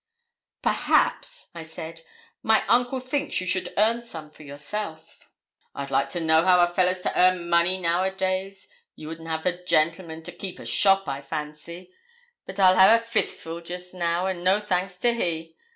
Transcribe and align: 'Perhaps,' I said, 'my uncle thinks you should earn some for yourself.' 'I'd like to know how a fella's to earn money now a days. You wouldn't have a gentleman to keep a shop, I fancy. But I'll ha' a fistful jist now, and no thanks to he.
'Perhaps,' 0.63 1.51
I 1.53 1.61
said, 1.61 2.01
'my 2.41 2.63
uncle 2.67 2.99
thinks 2.99 3.39
you 3.39 3.45
should 3.45 3.71
earn 3.77 4.01
some 4.01 4.31
for 4.31 4.41
yourself.' 4.41 5.29
'I'd 5.75 5.91
like 5.91 6.09
to 6.09 6.19
know 6.19 6.43
how 6.43 6.59
a 6.59 6.65
fella's 6.67 7.01
to 7.03 7.15
earn 7.15 7.47
money 7.47 7.77
now 7.79 8.03
a 8.03 8.09
days. 8.09 8.67
You 8.95 9.07
wouldn't 9.09 9.29
have 9.29 9.45
a 9.45 9.63
gentleman 9.63 10.23
to 10.23 10.31
keep 10.31 10.57
a 10.57 10.65
shop, 10.65 11.07
I 11.07 11.21
fancy. 11.21 11.91
But 12.47 12.59
I'll 12.59 12.79
ha' 12.79 12.95
a 12.95 12.99
fistful 12.99 13.61
jist 13.61 13.93
now, 13.93 14.25
and 14.25 14.43
no 14.43 14.59
thanks 14.59 14.97
to 14.97 15.13
he. 15.13 15.55